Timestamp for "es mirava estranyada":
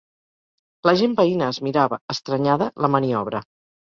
1.55-2.69